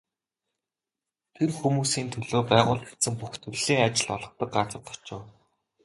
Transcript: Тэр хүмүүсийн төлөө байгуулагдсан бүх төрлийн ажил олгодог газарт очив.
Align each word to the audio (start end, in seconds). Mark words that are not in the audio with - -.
Тэр 1.35 1.49
хүмүүсийн 1.59 2.09
төлөө 2.13 2.41
байгуулагдсан 2.51 3.13
бүх 3.19 3.33
төрлийн 3.43 3.83
ажил 3.87 4.09
олгодог 4.17 4.49
газарт 4.55 4.87
очив. 4.93 5.21